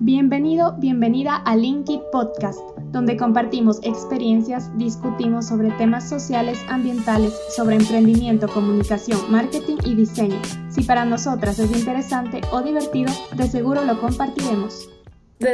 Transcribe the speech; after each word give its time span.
Bienvenido, 0.00 0.74
bienvenida 0.78 1.36
a 1.36 1.54
Linkit 1.54 2.02
Podcast, 2.10 2.58
donde 2.90 3.16
compartimos 3.16 3.78
experiencias, 3.84 4.76
discutimos 4.76 5.46
sobre 5.46 5.70
temas 5.72 6.08
sociales, 6.08 6.58
ambientales, 6.68 7.32
sobre 7.54 7.76
emprendimiento, 7.76 8.48
comunicación, 8.48 9.20
marketing 9.30 9.76
y 9.84 9.94
diseño. 9.94 10.42
Si 10.68 10.82
para 10.82 11.04
nosotras 11.04 11.60
es 11.60 11.70
interesante 11.70 12.40
o 12.50 12.60
divertido, 12.60 13.12
de 13.36 13.48
seguro 13.48 13.84
lo 13.84 14.00
compartiremos. 14.00 14.90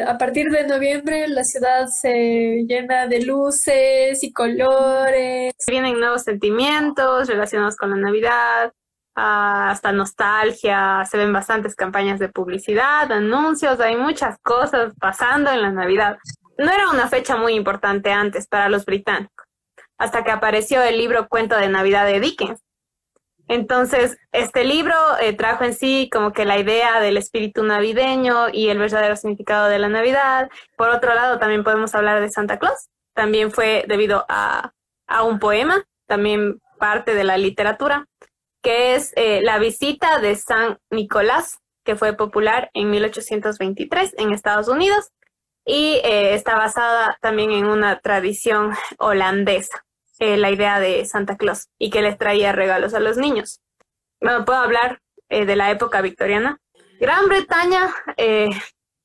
a 0.06 0.16
partir 0.16 0.50
de 0.50 0.66
noviembre 0.66 1.28
la 1.28 1.44
ciudad 1.44 1.86
se 1.88 2.64
llena 2.66 3.06
de 3.08 3.22
luces 3.22 4.24
y 4.24 4.32
colores. 4.32 5.52
Vienen 5.68 6.00
nuevos 6.00 6.22
sentimientos 6.22 7.28
relacionados 7.28 7.76
con 7.76 7.90
la 7.90 7.96
Navidad, 7.96 8.72
hasta 9.14 9.92
nostalgia, 9.92 11.04
se 11.04 11.16
ven 11.16 11.32
bastantes 11.32 11.74
campañas 11.74 12.18
de 12.18 12.28
publicidad, 12.28 13.10
anuncios, 13.10 13.80
hay 13.80 13.96
muchas 13.96 14.38
cosas 14.42 14.94
pasando 14.98 15.50
en 15.50 15.62
la 15.62 15.70
Navidad. 15.70 16.18
No 16.58 16.70
era 16.70 16.90
una 16.90 17.08
fecha 17.08 17.36
muy 17.36 17.54
importante 17.54 18.12
antes 18.12 18.46
para 18.46 18.68
los 18.68 18.84
británicos, 18.84 19.46
hasta 19.98 20.24
que 20.24 20.30
apareció 20.30 20.82
el 20.82 20.98
libro 20.98 21.28
Cuento 21.28 21.56
de 21.56 21.68
Navidad 21.68 22.06
de 22.06 22.20
Dickens. 22.20 22.60
Entonces, 23.48 24.16
este 24.30 24.62
libro 24.62 24.94
eh, 25.20 25.32
trajo 25.32 25.64
en 25.64 25.74
sí 25.74 26.08
como 26.12 26.32
que 26.32 26.44
la 26.44 26.58
idea 26.58 27.00
del 27.00 27.16
espíritu 27.16 27.64
navideño 27.64 28.48
y 28.52 28.68
el 28.68 28.78
verdadero 28.78 29.16
significado 29.16 29.68
de 29.68 29.80
la 29.80 29.88
Navidad. 29.88 30.48
Por 30.76 30.88
otro 30.90 31.14
lado, 31.14 31.40
también 31.40 31.64
podemos 31.64 31.92
hablar 31.96 32.20
de 32.20 32.30
Santa 32.30 32.60
Claus. 32.60 32.90
También 33.12 33.50
fue 33.50 33.84
debido 33.88 34.24
a, 34.28 34.70
a 35.08 35.24
un 35.24 35.40
poema, 35.40 35.82
también 36.06 36.60
parte 36.78 37.12
de 37.14 37.24
la 37.24 37.38
literatura 37.38 38.06
que 38.62 38.94
es 38.94 39.12
eh, 39.16 39.40
la 39.42 39.58
visita 39.58 40.18
de 40.18 40.36
San 40.36 40.78
Nicolás, 40.90 41.58
que 41.84 41.96
fue 41.96 42.14
popular 42.14 42.70
en 42.74 42.90
1823 42.90 44.14
en 44.18 44.32
Estados 44.32 44.68
Unidos 44.68 45.10
y 45.64 46.00
eh, 46.04 46.34
está 46.34 46.56
basada 46.56 47.18
también 47.20 47.52
en 47.52 47.66
una 47.66 48.00
tradición 48.00 48.72
holandesa, 48.98 49.84
eh, 50.18 50.36
la 50.36 50.50
idea 50.50 50.80
de 50.80 51.04
Santa 51.06 51.36
Claus 51.36 51.68
y 51.78 51.90
que 51.90 52.02
les 52.02 52.18
traía 52.18 52.52
regalos 52.52 52.94
a 52.94 53.00
los 53.00 53.16
niños. 53.16 53.60
Bueno, 54.20 54.44
puedo 54.44 54.58
hablar 54.58 55.00
de 55.28 55.54
la 55.54 55.70
época 55.70 56.02
victoriana. 56.02 56.58
Gran 56.98 57.28
Bretaña 57.28 57.94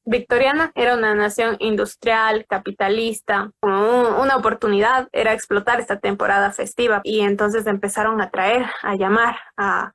victoriana 0.06 0.72
era 0.76 0.96
una 0.96 1.16
nación 1.16 1.58
industrial, 1.60 2.46
capitalista, 2.48 3.52
una 3.62 4.38
oportunidad 4.38 5.08
era 5.12 5.34
explotar 5.34 5.80
esta 5.80 6.00
temporada 6.00 6.52
festiva 6.52 7.02
y 7.04 7.22
entonces 7.22 7.66
empezaron 7.68 8.22
a 8.22 8.30
traer, 8.30 8.66
a 8.84 8.96
llamar, 8.96 9.38
a, 9.58 9.92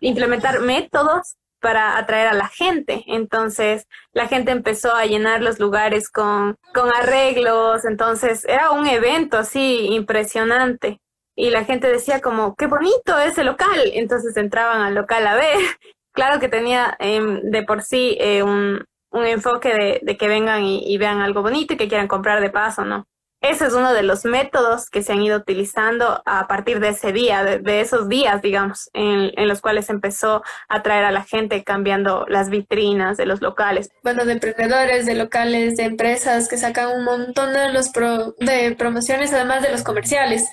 implementar 0.00 0.60
métodos 0.60 1.36
para 1.60 1.96
atraer 1.96 2.26
a 2.26 2.32
la 2.32 2.48
gente. 2.48 3.04
Entonces 3.06 3.86
la 4.12 4.26
gente 4.26 4.50
empezó 4.50 4.94
a 4.94 5.06
llenar 5.06 5.42
los 5.42 5.60
lugares 5.60 6.10
con, 6.10 6.56
con 6.74 6.92
arreglos, 6.92 7.84
entonces 7.84 8.44
era 8.46 8.72
un 8.72 8.86
evento 8.88 9.38
así 9.38 9.86
impresionante. 9.90 11.00
Y 11.36 11.50
la 11.50 11.64
gente 11.64 11.86
decía 11.86 12.20
como, 12.20 12.56
qué 12.56 12.66
bonito 12.66 13.18
ese 13.18 13.44
local. 13.44 13.80
Entonces 13.94 14.36
entraban 14.36 14.80
al 14.80 14.94
local 14.94 15.26
a 15.26 15.34
ver. 15.36 15.58
Claro 16.14 16.40
que 16.40 16.50
tenía 16.50 16.94
em, 16.98 17.40
de 17.40 17.62
por 17.62 17.80
sí 17.80 18.18
eh, 18.20 18.42
un, 18.42 18.84
un 19.12 19.26
enfoque 19.26 20.00
de, 20.02 20.16
que 20.16 20.28
vengan 20.28 20.64
y, 20.64 20.96
vean 20.98 21.20
algo 21.20 21.42
bonito 21.42 21.74
y 21.74 21.76
que 21.76 21.88
quieran 21.88 22.08
comprar 22.08 22.40
de 22.40 22.50
paso, 22.50 22.84
¿no? 22.84 23.06
Ese 23.40 23.66
es 23.66 23.72
uno 23.72 23.92
de 23.92 24.04
los 24.04 24.24
métodos 24.24 24.88
que 24.88 25.02
se 25.02 25.12
han 25.12 25.20
ido 25.20 25.36
utilizando 25.36 26.22
a 26.24 26.46
partir 26.46 26.78
de 26.78 26.90
ese 26.90 27.12
día, 27.12 27.42
de, 27.42 27.80
esos 27.80 28.08
días, 28.08 28.40
digamos, 28.40 28.88
en, 28.92 29.32
los 29.48 29.60
cuales 29.60 29.90
empezó 29.90 30.44
a 30.68 30.76
atraer 30.76 31.04
a 31.04 31.10
la 31.10 31.24
gente 31.24 31.64
cambiando 31.64 32.24
las 32.28 32.50
vitrinas 32.50 33.16
de 33.16 33.26
los 33.26 33.42
locales. 33.42 33.90
Bueno, 34.04 34.24
de 34.24 34.34
emprendedores, 34.34 35.06
de 35.06 35.16
locales, 35.16 35.76
de 35.76 35.84
empresas 35.84 36.48
que 36.48 36.56
sacan 36.56 36.96
un 36.96 37.04
montón 37.04 37.52
de, 37.52 37.72
los 37.72 37.90
de 38.38 38.76
promociones, 38.78 39.32
además 39.32 39.62
de 39.62 39.72
los 39.72 39.82
comerciales, 39.82 40.48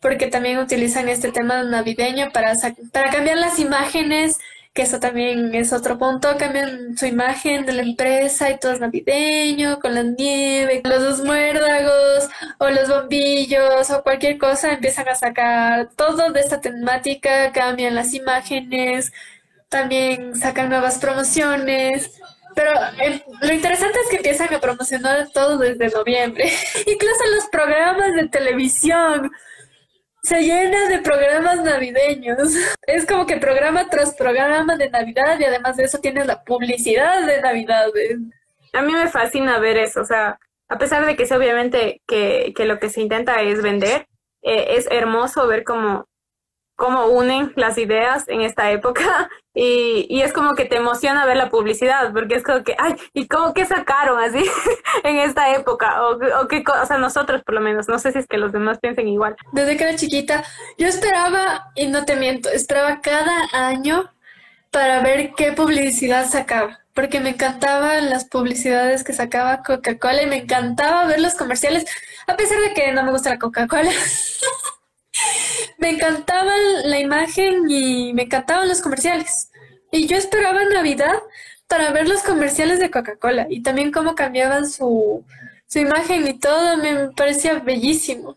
porque 0.00 0.28
también 0.28 0.58
utilizan 0.58 1.08
este 1.08 1.32
tema 1.32 1.64
navideño 1.64 2.30
para, 2.32 2.52
para 2.92 3.10
cambiar 3.10 3.38
las 3.38 3.58
imágenes 3.58 4.38
que 4.72 4.82
eso 4.82 5.00
también 5.00 5.54
es 5.54 5.72
otro 5.72 5.98
punto, 5.98 6.36
cambian 6.38 6.96
su 6.96 7.06
imagen 7.06 7.66
de 7.66 7.72
la 7.72 7.82
empresa 7.82 8.50
y 8.50 8.58
todo 8.58 8.72
es 8.72 8.80
navideño, 8.80 9.80
con 9.80 9.94
la 9.94 10.02
nieve, 10.02 10.80
los 10.84 11.02
dos 11.02 11.24
muérdagos 11.24 12.28
o 12.58 12.70
los 12.70 12.88
bombillos 12.88 13.90
o 13.90 14.02
cualquier 14.02 14.38
cosa, 14.38 14.72
empiezan 14.72 15.08
a 15.08 15.16
sacar 15.16 15.90
todo 15.96 16.30
de 16.32 16.40
esta 16.40 16.60
temática, 16.60 17.50
cambian 17.52 17.96
las 17.96 18.14
imágenes, 18.14 19.12
también 19.68 20.36
sacan 20.36 20.68
nuevas 20.68 20.98
promociones. 20.98 22.20
Pero 22.54 22.72
eh, 23.00 23.24
lo 23.42 23.52
interesante 23.52 23.98
es 24.04 24.10
que 24.10 24.16
empiezan 24.16 24.52
a 24.54 24.60
promocionar 24.60 25.28
todo 25.32 25.56
desde 25.58 25.88
noviembre. 25.88 26.50
Incluso 26.86 27.24
los 27.34 27.46
programas 27.50 28.12
de 28.14 28.28
televisión 28.28 29.30
se 30.22 30.42
llena 30.42 30.88
de 30.88 30.98
programas 30.98 31.62
navideños. 31.62 32.54
Es 32.86 33.06
como 33.06 33.26
que 33.26 33.36
programa 33.36 33.88
tras 33.88 34.14
programa 34.14 34.76
de 34.76 34.90
Navidad 34.90 35.38
y 35.38 35.44
además 35.44 35.76
de 35.76 35.84
eso 35.84 35.98
tienes 35.98 36.26
la 36.26 36.42
publicidad 36.44 37.26
de 37.26 37.40
Navidad. 37.40 37.86
A 38.72 38.82
mí 38.82 38.92
me 38.92 39.08
fascina 39.08 39.58
ver 39.58 39.78
eso, 39.78 40.00
o 40.00 40.04
sea, 40.04 40.38
a 40.68 40.78
pesar 40.78 41.04
de 41.04 41.16
que 41.16 41.24
es 41.24 41.32
obviamente 41.32 42.02
que, 42.06 42.52
que 42.54 42.64
lo 42.64 42.78
que 42.78 42.90
se 42.90 43.00
intenta 43.00 43.42
es 43.42 43.62
vender, 43.62 44.06
eh, 44.42 44.76
es 44.76 44.86
hermoso 44.90 45.46
ver 45.46 45.64
cómo 45.64 46.08
cómo 46.80 47.08
unen 47.08 47.52
las 47.56 47.76
ideas 47.76 48.24
en 48.26 48.40
esta 48.40 48.70
época 48.70 49.28
y, 49.54 50.06
y, 50.08 50.22
es 50.22 50.32
como 50.32 50.54
que 50.54 50.64
te 50.64 50.78
emociona 50.78 51.26
ver 51.26 51.36
la 51.36 51.50
publicidad 51.50 52.10
porque 52.12 52.36
es 52.36 52.42
como 52.42 52.64
que, 52.64 52.74
ay, 52.78 52.96
¿y 53.12 53.28
cómo 53.28 53.52
que 53.52 53.66
sacaron 53.66 54.18
así 54.18 54.42
en 55.04 55.18
esta 55.18 55.54
época? 55.54 56.02
O, 56.02 56.14
o 56.14 56.48
qué 56.48 56.64
o 56.66 56.86
sea, 56.86 56.96
nosotros 56.96 57.42
por 57.44 57.54
lo 57.54 57.60
menos, 57.60 57.86
no 57.88 57.98
sé 57.98 58.12
si 58.12 58.18
es 58.18 58.26
que 58.26 58.38
los 58.38 58.50
demás 58.52 58.78
piensen 58.80 59.08
igual. 59.08 59.36
Desde 59.52 59.76
que 59.76 59.84
era 59.84 59.96
chiquita, 59.96 60.42
yo 60.78 60.86
esperaba, 60.86 61.70
y 61.76 61.86
no 61.88 62.06
te 62.06 62.16
miento, 62.16 62.48
esperaba 62.48 63.00
cada 63.02 63.48
año 63.52 64.10
para 64.70 65.02
ver 65.02 65.32
qué 65.36 65.52
publicidad 65.52 66.26
sacaba. 66.28 66.80
Porque 66.94 67.20
me 67.20 67.30
encantaban 67.30 68.08
las 68.08 68.24
publicidades 68.24 69.04
que 69.04 69.12
sacaba 69.12 69.62
Coca-Cola 69.62 70.22
y 70.22 70.26
me 70.26 70.36
encantaba 70.36 71.04
ver 71.04 71.20
los 71.20 71.34
comerciales, 71.34 71.84
a 72.26 72.36
pesar 72.36 72.58
de 72.60 72.72
que 72.72 72.92
no 72.92 73.04
me 73.04 73.12
gusta 73.12 73.30
la 73.30 73.38
Coca-Cola. 73.38 73.90
me 75.78 75.90
encantaba 75.90 76.52
la 76.84 76.98
imagen 76.98 77.70
y 77.70 78.12
me 78.12 78.22
encantaban 78.22 78.68
los 78.68 78.80
comerciales. 78.80 79.50
Y 79.90 80.06
yo 80.06 80.16
esperaba 80.16 80.64
Navidad 80.64 81.18
para 81.68 81.92
ver 81.92 82.08
los 82.08 82.22
comerciales 82.22 82.78
de 82.80 82.90
Coca-Cola 82.90 83.46
y 83.48 83.62
también 83.62 83.92
cómo 83.92 84.14
cambiaban 84.14 84.68
su, 84.68 85.24
su 85.66 85.78
imagen 85.78 86.26
y 86.26 86.38
todo, 86.38 86.76
me 86.76 87.10
parecía 87.10 87.60
bellísimo. 87.60 88.36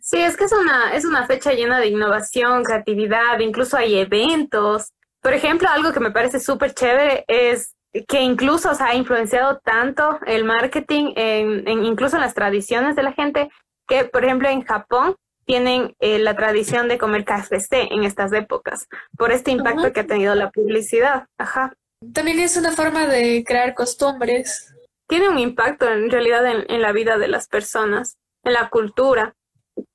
Sí, 0.00 0.18
es 0.18 0.36
que 0.36 0.44
es 0.44 0.52
una, 0.52 0.94
es 0.94 1.04
una 1.04 1.26
fecha 1.26 1.52
llena 1.52 1.80
de 1.80 1.86
innovación, 1.86 2.62
creatividad, 2.62 3.38
incluso 3.40 3.76
hay 3.76 3.98
eventos. 3.98 4.92
Por 5.22 5.32
ejemplo, 5.32 5.68
algo 5.68 5.92
que 5.92 6.00
me 6.00 6.10
parece 6.10 6.40
súper 6.40 6.74
chévere 6.74 7.24
es 7.26 7.74
que 8.08 8.20
incluso 8.20 8.74
se 8.74 8.82
ha 8.82 8.94
influenciado 8.94 9.60
tanto 9.64 10.18
el 10.26 10.44
marketing, 10.44 11.12
en, 11.16 11.68
incluso 11.84 12.16
en 12.16 12.22
las 12.22 12.34
tradiciones 12.34 12.96
de 12.96 13.02
la 13.02 13.12
gente, 13.12 13.48
que 13.86 14.04
por 14.04 14.24
ejemplo 14.24 14.48
en 14.48 14.62
Japón 14.62 15.16
tienen 15.44 15.94
eh, 16.00 16.18
la 16.18 16.36
tradición 16.36 16.88
de 16.88 16.98
comer 16.98 17.24
KFC 17.24 17.88
en 17.90 18.04
estas 18.04 18.32
épocas, 18.32 18.88
por 19.16 19.32
este 19.32 19.50
impacto 19.50 19.92
que 19.92 20.00
ha 20.00 20.06
tenido 20.06 20.34
la 20.34 20.50
publicidad. 20.50 21.26
Ajá. 21.38 21.72
También 22.12 22.40
es 22.40 22.56
una 22.56 22.72
forma 22.72 23.06
de 23.06 23.44
crear 23.46 23.74
costumbres. 23.74 24.74
Tiene 25.08 25.28
un 25.28 25.38
impacto 25.38 25.88
en 25.88 26.10
realidad 26.10 26.44
en, 26.46 26.82
la 26.82 26.92
vida 26.92 27.18
de 27.18 27.28
las 27.28 27.48
personas, 27.48 28.16
en 28.42 28.52
la 28.52 28.68
cultura. 28.68 29.34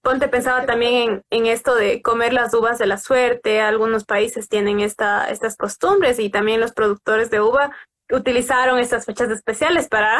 Ponte 0.01 0.27
pensaba 0.27 0.65
también 0.65 0.93
en, 0.93 1.21
en, 1.29 1.45
esto 1.45 1.75
de 1.75 2.01
comer 2.01 2.33
las 2.33 2.53
uvas 2.53 2.79
de 2.79 2.85
la 2.85 2.97
suerte. 2.97 3.61
Algunos 3.61 4.05
países 4.05 4.49
tienen 4.49 4.79
esta, 4.79 5.29
estas 5.29 5.55
costumbres 5.55 6.19
y 6.19 6.29
también 6.29 6.59
los 6.59 6.73
productores 6.73 7.29
de 7.29 7.41
uva 7.41 7.71
utilizaron 8.11 8.79
estas 8.79 9.05
fechas 9.05 9.29
especiales 9.29 9.87
para, 9.87 10.19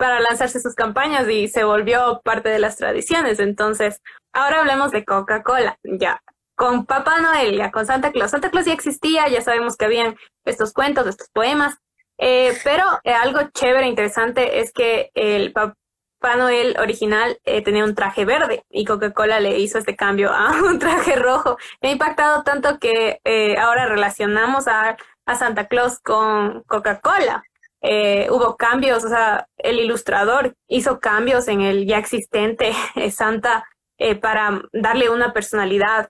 para 0.00 0.18
lanzarse 0.18 0.60
sus 0.60 0.74
campañas 0.74 1.28
y 1.28 1.46
se 1.48 1.62
volvió 1.62 2.22
parte 2.24 2.48
de 2.48 2.58
las 2.58 2.76
tradiciones. 2.76 3.38
Entonces, 3.38 4.00
ahora 4.32 4.60
hablemos 4.60 4.92
de 4.92 5.04
Coca-Cola, 5.04 5.78
ya. 5.84 6.22
Con 6.56 6.86
Papá 6.86 7.20
Noel, 7.20 7.56
ya 7.58 7.70
con 7.70 7.84
Santa 7.84 8.10
Claus. 8.10 8.30
Santa 8.30 8.50
Claus 8.50 8.64
ya 8.64 8.72
existía, 8.72 9.28
ya 9.28 9.42
sabemos 9.42 9.76
que 9.76 9.84
habían 9.84 10.16
estos 10.46 10.72
cuentos, 10.72 11.06
estos 11.06 11.28
poemas, 11.28 11.76
eh, 12.16 12.56
pero 12.64 12.84
eh, 13.04 13.12
algo 13.12 13.40
chévere, 13.52 13.88
interesante, 13.88 14.60
es 14.60 14.72
que 14.72 15.10
el 15.12 15.52
Papá 15.52 16.36
Noel 16.36 16.78
original 16.78 17.38
eh, 17.44 17.62
tenía 17.62 17.84
un 17.84 17.94
traje 17.94 18.24
verde 18.24 18.64
y 18.70 18.86
Coca-Cola 18.86 19.38
le 19.40 19.58
hizo 19.58 19.78
este 19.78 19.96
cambio 19.96 20.30
a 20.32 20.50
un 20.62 20.78
traje 20.78 21.16
rojo. 21.16 21.58
Me 21.82 21.90
ha 21.90 21.92
impactado 21.92 22.42
tanto 22.42 22.78
que 22.78 23.20
ahora 23.58 23.84
relacionamos 23.84 24.66
a 24.66 24.96
a 25.30 25.36
Santa 25.36 25.68
Claus 25.68 26.00
con 26.00 26.62
Coca-Cola. 26.64 27.44
Eh, 27.82 28.28
hubo 28.30 28.56
cambios, 28.56 29.04
o 29.04 29.08
sea, 29.08 29.46
el 29.56 29.78
ilustrador 29.78 30.54
hizo 30.68 31.00
cambios 31.00 31.48
en 31.48 31.62
el 31.62 31.86
ya 31.86 31.98
existente 31.98 32.72
eh, 32.94 33.10
Santa 33.10 33.64
eh, 33.98 34.16
para 34.16 34.62
darle 34.72 35.10
una 35.10 35.32
personalidad 35.32 36.08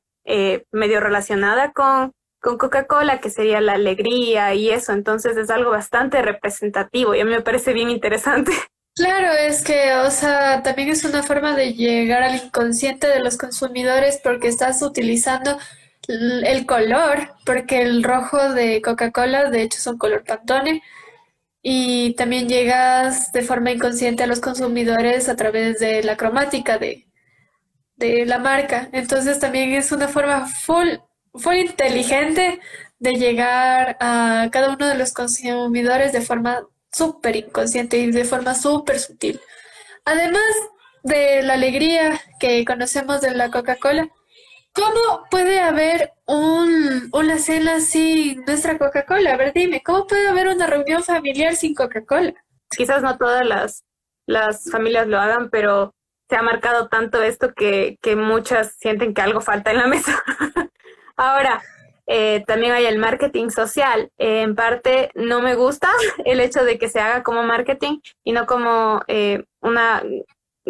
medio 0.70 1.00
relacionada 1.00 1.72
con, 1.72 2.12
con 2.40 2.56
Coca-Cola, 2.56 3.18
que 3.18 3.30
sería 3.30 3.60
la 3.60 3.72
alegría 3.72 4.54
y 4.54 4.70
eso. 4.70 4.92
Entonces 4.92 5.36
es 5.36 5.50
algo 5.50 5.70
bastante 5.70 6.22
representativo 6.22 7.16
y 7.16 7.20
a 7.20 7.24
mí 7.24 7.32
me 7.32 7.42
parece 7.42 7.72
bien 7.72 7.90
interesante. 7.90 8.52
Claro, 8.96 9.32
es 9.32 9.62
que, 9.62 9.94
o 9.94 10.10
sea, 10.10 10.62
también 10.62 10.88
es 10.88 11.04
una 11.04 11.22
forma 11.22 11.54
de 11.54 11.74
llegar 11.74 12.22
al 12.22 12.34
inconsciente 12.34 13.06
de 13.06 13.20
los 13.20 13.38
consumidores 13.38 14.20
porque 14.22 14.48
estás 14.48 14.82
utilizando 14.82 15.56
el 16.08 16.66
color, 16.66 17.30
porque 17.46 17.82
el 17.82 18.02
rojo 18.02 18.52
de 18.52 18.82
Coca-Cola, 18.82 19.48
de 19.48 19.62
hecho, 19.62 19.78
es 19.78 19.86
un 19.86 19.96
color 19.96 20.24
Pantone, 20.24 20.82
y 21.62 22.14
también 22.14 22.48
llegas 22.48 23.32
de 23.32 23.42
forma 23.42 23.70
inconsciente 23.70 24.22
a 24.22 24.26
los 24.26 24.40
consumidores 24.40 25.28
a 25.28 25.36
través 25.36 25.78
de 25.78 26.02
la 26.02 26.16
cromática 26.16 26.78
de, 26.78 27.06
de 27.96 28.24
la 28.26 28.38
marca. 28.38 28.88
Entonces 28.92 29.38
también 29.38 29.72
es 29.72 29.92
una 29.92 30.08
forma 30.08 30.46
full, 30.46 30.88
full 31.34 31.56
inteligente 31.56 32.60
de 32.98 33.12
llegar 33.12 33.96
a 34.00 34.48
cada 34.50 34.74
uno 34.74 34.86
de 34.86 34.96
los 34.96 35.12
consumidores 35.12 36.12
de 36.12 36.22
forma 36.22 36.66
súper 36.92 37.36
inconsciente 37.36 37.98
y 37.98 38.10
de 38.10 38.24
forma 38.24 38.54
súper 38.54 38.98
sutil. 38.98 39.40
Además 40.04 40.42
de 41.02 41.42
la 41.42 41.54
alegría 41.54 42.20
que 42.38 42.64
conocemos 42.64 43.20
de 43.20 43.32
la 43.32 43.50
Coca-Cola, 43.50 44.08
¿cómo 44.72 45.24
puede 45.30 45.60
haber 45.60 46.12
un, 46.26 47.08
una 47.12 47.38
cena 47.38 47.80
sin 47.80 48.44
nuestra 48.44 48.78
Coca-Cola? 48.78 49.34
A 49.34 49.36
ver, 49.36 49.52
dime, 49.52 49.82
¿cómo 49.82 50.06
puede 50.06 50.28
haber 50.28 50.48
una 50.48 50.66
reunión 50.66 51.02
familiar 51.02 51.54
sin 51.56 51.74
Coca-Cola? 51.74 52.34
Quizás 52.76 53.02
no 53.02 53.16
todas 53.18 53.46
las, 53.46 53.84
las 54.26 54.70
familias 54.70 55.06
lo 55.06 55.18
hagan, 55.18 55.50
pero 55.50 55.94
se 56.28 56.36
ha 56.36 56.42
marcado 56.42 56.88
tanto 56.88 57.22
esto 57.22 57.52
que, 57.54 57.98
que 58.00 58.16
muchas 58.16 58.76
sienten 58.78 59.14
que 59.14 59.22
algo 59.22 59.40
falta 59.40 59.70
en 59.72 59.78
la 59.78 59.88
mesa. 59.88 60.22
Ahora, 61.16 61.60
eh, 62.06 62.42
también 62.44 62.72
hay 62.72 62.86
el 62.86 62.98
marketing 62.98 63.50
social. 63.50 64.10
en 64.18 64.56
parte 64.56 65.10
no 65.14 65.40
me 65.42 65.54
gusta 65.54 65.88
el 66.24 66.40
hecho 66.40 66.64
de 66.64 66.78
que 66.78 66.88
se 66.88 67.00
haga 67.00 67.22
como 67.22 67.42
marketing 67.42 68.00
y 68.24 68.32
no 68.32 68.46
como 68.46 69.02
eh, 69.06 69.44
una 69.60 70.02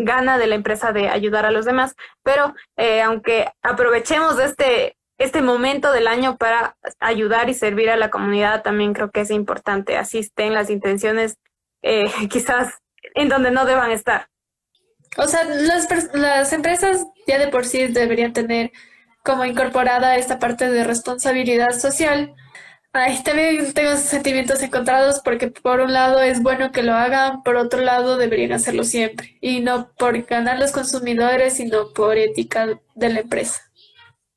gana 0.05 0.39
de 0.39 0.47
la 0.47 0.55
empresa 0.55 0.93
de 0.93 1.09
ayudar 1.09 1.47
a 1.47 1.51
los 1.51 1.65
demás, 1.65 1.95
pero 2.23 2.55
eh, 2.77 3.03
aunque 3.03 3.51
aprovechemos 3.63 4.39
este, 4.39 4.97
este 5.19 5.43
momento 5.43 5.93
del 5.93 6.07
año 6.07 6.37
para 6.37 6.77
ayudar 6.99 7.49
y 7.49 7.55
servir 7.55 7.91
a 7.91 7.97
la 7.97 8.11
comunidad, 8.11 8.63
también 8.63 8.93
creo 8.93 9.11
que 9.11 9.21
es 9.21 9.31
importante. 9.31 9.97
Asisten 9.97 10.55
las 10.55 10.71
intenciones 10.71 11.37
quizás 12.29 12.75
en 13.15 13.29
donde 13.29 13.51
no 13.51 13.65
deban 13.65 13.91
estar. 13.91 14.29
O 15.17 15.27
sea, 15.27 15.45
las, 15.45 15.89
las 16.15 16.53
empresas 16.53 17.07
ya 17.27 17.39
de 17.39 17.49
por 17.49 17.65
sí 17.65 17.89
deberían 17.89 18.33
tener 18.33 18.71
como 19.25 19.45
incorporada 19.45 20.17
esta 20.17 20.39
parte 20.39 20.71
de 20.71 20.85
responsabilidad 20.85 21.73
social. 21.73 22.35
Ay, 22.93 23.23
también 23.23 23.73
tengo 23.73 23.95
sentimientos 23.97 24.61
encontrados 24.63 25.21
porque 25.25 25.49
por 25.49 25.81
un 25.81 25.93
lado 25.93 26.21
es 26.21 26.43
bueno 26.43 26.73
que 26.73 26.83
lo 26.83 26.93
hagan, 26.95 27.43
por 27.45 27.55
otro 27.55 27.81
lado 27.83 28.17
deberían 28.17 28.53
hacerlo 28.53 28.83
siempre 28.83 29.39
y 29.41 29.61
no 29.61 29.93
por 29.97 30.21
ganar 30.23 30.59
los 30.59 30.73
consumidores, 30.73 31.55
sino 31.55 31.93
por 31.93 32.19
ética 32.19 32.81
de 32.97 33.09
la 33.09 33.21
empresa. 33.21 33.61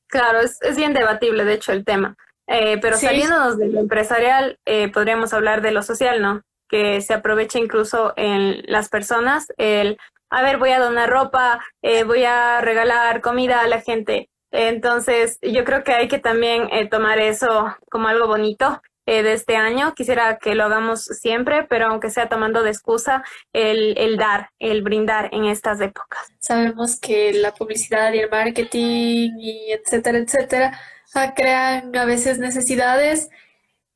Claro, 0.07 0.39
es, 0.41 0.61
es 0.61 0.77
bien 0.77 0.94
debatible 0.94 1.45
de 1.45 1.53
hecho 1.53 1.71
el 1.71 1.83
tema, 1.83 2.15
eh, 2.45 2.77
pero 2.79 2.97
saliéndonos 2.97 3.57
de 3.57 3.69
lo 3.69 3.79
empresarial, 3.79 4.59
eh, 4.65 4.88
podríamos 4.89 5.33
hablar 5.33 5.63
de 5.63 5.71
lo 5.71 5.81
social, 5.81 6.21
¿no? 6.21 6.44
Que 6.69 7.01
se 7.01 7.15
aprovecha 7.15 7.57
incluso 7.57 8.13
en 8.17 8.61
las 8.67 8.89
personas 8.89 9.47
el, 9.57 9.97
a 10.29 10.44
ver, 10.44 10.57
voy 10.57 10.69
a 10.71 10.79
donar 10.79 11.09
ropa, 11.09 11.59
eh, 11.81 12.03
voy 12.03 12.23
a 12.23 12.61
regalar 12.61 13.21
comida 13.21 13.61
a 13.61 13.67
la 13.67 13.81
gente. 13.81 14.29
Entonces, 14.53 15.39
yo 15.41 15.65
creo 15.65 15.83
que 15.83 15.94
hay 15.94 16.07
que 16.07 16.19
también 16.19 16.69
eh, 16.71 16.88
tomar 16.88 17.17
eso 17.19 17.75
como 17.89 18.07
algo 18.07 18.27
bonito 18.27 18.81
eh, 19.07 19.23
de 19.23 19.33
este 19.33 19.55
año. 19.55 19.95
Quisiera 19.95 20.38
que 20.38 20.53
lo 20.53 20.65
hagamos 20.65 21.05
siempre, 21.05 21.63
pero 21.63 21.88
aunque 21.88 22.11
sea 22.11 22.29
tomando 22.29 22.61
de 22.61 22.69
excusa 22.69 23.23
el, 23.51 23.97
el 23.97 24.15
dar, 24.15 24.51
el 24.59 24.83
brindar 24.83 25.29
en 25.33 25.45
estas 25.45 25.81
épocas. 25.81 26.31
Sabemos 26.39 27.00
que 27.00 27.33
la 27.33 27.51
publicidad 27.53 28.13
y 28.13 28.19
el 28.19 28.29
marketing 28.29 29.31
y 29.39 29.71
etcétera, 29.71 30.19
etcétera, 30.19 30.79
ah, 31.15 31.33
crean 31.35 31.95
a 31.95 32.06
veces 32.06 32.38
necesidades 32.38 33.29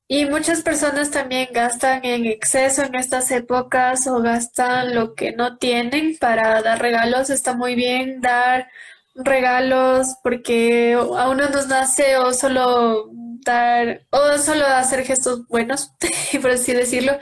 y 0.08 0.26
muchas 0.26 0.64
personas 0.64 1.12
también 1.12 1.50
gastan 1.54 2.04
en 2.04 2.26
exceso 2.26 2.82
en 2.82 2.96
estas 2.96 3.30
épocas 3.30 4.08
o 4.08 4.22
gastan 4.22 4.96
lo 4.96 5.14
que 5.14 5.34
no 5.34 5.58
tienen 5.58 6.18
para 6.18 6.62
dar 6.64 6.82
regalos. 6.82 7.30
Está 7.30 7.54
muy 7.54 7.76
bien 7.76 8.22
dar 8.22 8.70
regalos 9.18 10.16
porque 10.24 10.94
a 10.94 11.30
uno 11.30 11.50
nos 11.50 11.68
nace 11.68 12.18
o 12.18 12.34
solo 12.34 13.10
dar 13.46 14.02
o 14.12 14.38
solo 14.38 14.66
hacer 14.66 15.06
gestos 15.06 15.48
buenos, 15.48 15.94
por 16.42 16.52
así 16.52 16.74
decirlo, 16.74 17.18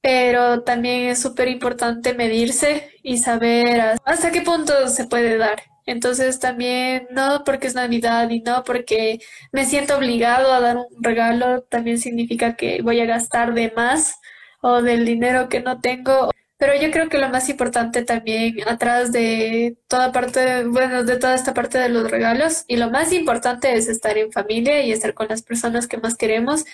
pero 0.00 0.62
también 0.62 1.08
es 1.08 1.20
súper 1.20 1.48
importante 1.48 2.14
medirse 2.14 2.90
y 3.02 3.18
saber 3.18 3.98
hasta 4.04 4.30
qué 4.30 4.42
punto 4.42 4.88
se 4.88 5.06
puede 5.06 5.36
dar. 5.38 5.62
Entonces 5.86 6.40
también, 6.40 7.06
no 7.10 7.42
porque 7.44 7.68
es 7.68 7.74
Navidad 7.74 8.28
y 8.30 8.40
no 8.40 8.64
porque 8.64 9.20
me 9.52 9.64
siento 9.64 9.96
obligado 9.96 10.52
a 10.52 10.60
dar 10.60 10.76
un 10.78 10.86
regalo, 11.02 11.62
también 11.62 11.98
significa 11.98 12.56
que 12.56 12.82
voy 12.82 13.00
a 13.00 13.06
gastar 13.06 13.54
de 13.54 13.72
más 13.74 14.16
o 14.60 14.82
del 14.82 15.06
dinero 15.06 15.48
que 15.48 15.60
no 15.60 15.80
tengo 15.80 16.30
pero 16.58 16.74
yo 16.80 16.90
creo 16.90 17.08
que 17.08 17.18
lo 17.18 17.28
más 17.28 17.48
importante 17.48 18.04
también 18.04 18.56
atrás 18.66 19.12
de 19.12 19.76
toda 19.88 20.12
parte, 20.12 20.64
bueno, 20.64 21.04
de 21.04 21.16
toda 21.16 21.34
esta 21.34 21.52
parte 21.54 21.78
de 21.78 21.88
los 21.88 22.10
regalos, 22.10 22.64
y 22.66 22.76
lo 22.76 22.90
más 22.90 23.12
importante 23.12 23.74
es 23.74 23.88
estar 23.88 24.16
en 24.16 24.32
familia 24.32 24.80
y 24.82 24.92
estar 24.92 25.14
con 25.14 25.28
las 25.28 25.42
personas 25.42 25.86
que 25.86 25.98
más 25.98 26.16
queremos 26.16 26.64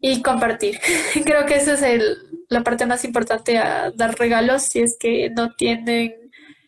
y 0.00 0.22
compartir. 0.22 0.80
creo 1.24 1.46
que 1.46 1.56
esa 1.56 1.74
es 1.74 1.82
el, 1.82 2.16
la 2.48 2.62
parte 2.62 2.86
más 2.86 3.04
importante 3.04 3.58
a 3.58 3.90
dar 3.90 4.18
regalos 4.18 4.64
si 4.64 4.80
es 4.80 4.96
que 4.98 5.30
no 5.30 5.54
tienen 5.54 6.14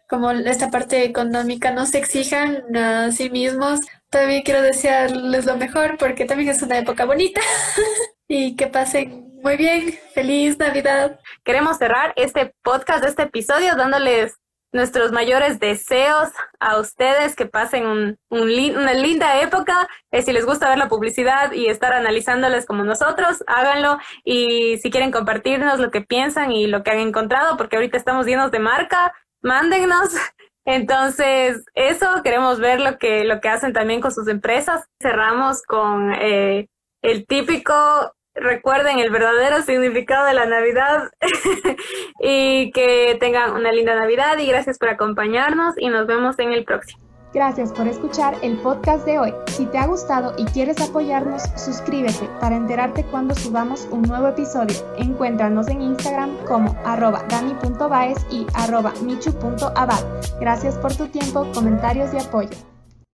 como 0.08 0.30
esta 0.30 0.70
parte 0.70 1.04
económica, 1.04 1.72
no 1.72 1.86
se 1.86 1.98
exijan 1.98 2.76
a 2.76 3.10
sí 3.12 3.30
mismos. 3.30 3.80
También 4.10 4.42
quiero 4.42 4.62
desearles 4.62 5.46
lo 5.46 5.56
mejor 5.56 5.96
porque 5.98 6.26
también 6.26 6.50
es 6.50 6.62
una 6.62 6.78
época 6.78 7.04
bonita 7.04 7.40
y 8.28 8.56
que 8.56 8.68
pasen 8.68 9.25
muy 9.42 9.56
bien. 9.56 9.98
Feliz 10.14 10.58
Navidad 10.58 11.18
queremos 11.44 11.78
cerrar 11.78 12.12
este 12.16 12.54
podcast, 12.62 13.04
este 13.04 13.24
episodio, 13.24 13.76
dándoles 13.76 14.38
nuestros 14.72 15.12
mayores 15.12 15.58
deseos 15.58 16.28
a 16.60 16.78
ustedes, 16.78 17.34
que 17.34 17.46
pasen 17.46 17.86
un, 17.86 18.18
una 18.30 18.94
linda 18.94 19.40
época. 19.40 19.88
Eh, 20.10 20.22
si 20.22 20.32
les 20.32 20.44
gusta 20.44 20.68
ver 20.68 20.78
la 20.78 20.88
publicidad 20.88 21.52
y 21.52 21.66
estar 21.66 21.92
analizándoles 21.92 22.66
como 22.66 22.84
nosotros, 22.84 23.42
háganlo. 23.46 23.98
Y 24.24 24.78
si 24.78 24.90
quieren 24.90 25.12
compartirnos 25.12 25.80
lo 25.80 25.90
que 25.90 26.02
piensan 26.02 26.52
y 26.52 26.66
lo 26.66 26.82
que 26.82 26.90
han 26.90 26.98
encontrado, 26.98 27.56
porque 27.56 27.76
ahorita 27.76 27.96
estamos 27.96 28.26
llenos 28.26 28.50
de 28.50 28.58
marca, 28.58 29.14
mándennos. 29.42 30.10
Entonces, 30.64 31.64
eso, 31.74 32.22
queremos 32.24 32.58
ver 32.58 32.80
lo 32.80 32.98
que, 32.98 33.24
lo 33.24 33.40
que 33.40 33.48
hacen 33.48 33.72
también 33.72 34.00
con 34.00 34.10
sus 34.10 34.26
empresas. 34.26 34.88
Cerramos 35.00 35.62
con 35.62 36.12
eh, 36.12 36.68
el 37.02 37.24
típico 37.26 38.15
recuerden 38.36 38.98
el 38.98 39.10
verdadero 39.10 39.62
significado 39.62 40.26
de 40.26 40.34
la 40.34 40.46
Navidad 40.46 41.10
y 42.20 42.70
que 42.72 43.16
tengan 43.20 43.52
una 43.52 43.72
linda 43.72 43.94
Navidad 43.94 44.38
y 44.38 44.46
gracias 44.46 44.78
por 44.78 44.88
acompañarnos 44.88 45.74
y 45.78 45.88
nos 45.88 46.06
vemos 46.06 46.38
en 46.38 46.52
el 46.52 46.64
próximo. 46.64 47.06
Gracias 47.34 47.70
por 47.72 47.86
escuchar 47.86 48.34
el 48.40 48.56
podcast 48.56 49.04
de 49.04 49.18
hoy. 49.18 49.34
Si 49.48 49.66
te 49.66 49.76
ha 49.76 49.86
gustado 49.86 50.32
y 50.38 50.46
quieres 50.46 50.80
apoyarnos, 50.80 51.42
suscríbete 51.56 52.30
para 52.40 52.56
enterarte 52.56 53.04
cuando 53.04 53.34
subamos 53.34 53.86
un 53.90 54.02
nuevo 54.02 54.28
episodio. 54.28 54.74
Encuéntranos 54.96 55.68
en 55.68 55.82
Instagram 55.82 56.34
como 56.46 56.74
arroba 56.86 57.24
dani.baez 57.28 58.24
y 58.30 58.46
arroba 58.54 58.94
michu.abad. 59.02 60.02
Gracias 60.40 60.78
por 60.78 60.94
tu 60.96 61.08
tiempo, 61.08 61.46
comentarios 61.52 62.14
y 62.14 62.18
apoyo. 62.18 62.75